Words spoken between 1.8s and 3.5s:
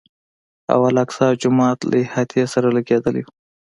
له احاطې سره لګېدلی و.